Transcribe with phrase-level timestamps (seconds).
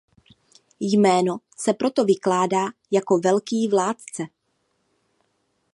[0.79, 4.23] Jméno se proto vykládá jako "Velký vládce".